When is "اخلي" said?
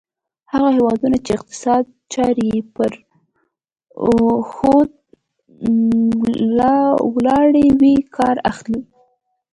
8.51-8.81